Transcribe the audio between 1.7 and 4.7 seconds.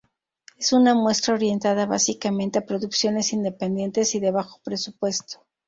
básicamente a producciones independientes y de bajo